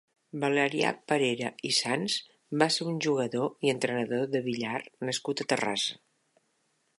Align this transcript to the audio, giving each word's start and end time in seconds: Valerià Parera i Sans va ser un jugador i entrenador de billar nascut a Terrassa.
Valerià 0.43 0.93
Parera 1.11 1.51
i 1.69 1.73
Sans 1.79 2.15
va 2.63 2.69
ser 2.77 2.87
un 2.93 2.97
jugador 3.07 3.53
i 3.67 3.71
entrenador 3.75 4.25
de 4.37 4.43
billar 4.49 4.81
nascut 5.11 5.45
a 5.45 5.49
Terrassa. 5.55 6.01